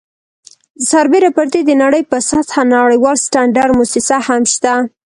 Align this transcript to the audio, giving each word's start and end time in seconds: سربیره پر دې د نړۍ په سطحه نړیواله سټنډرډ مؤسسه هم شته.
سربیره 0.89 1.29
پر 1.37 1.45
دې 1.53 1.61
د 1.65 1.71
نړۍ 1.83 2.03
په 2.11 2.17
سطحه 2.29 2.61
نړیواله 2.75 3.21
سټنډرډ 3.25 3.71
مؤسسه 3.79 4.15
هم 4.27 4.41
شته. 4.53 4.73